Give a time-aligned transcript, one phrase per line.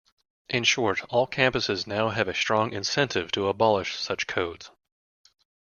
[0.49, 4.71] In short, all campuses now have a strong incentive to abolish such codes.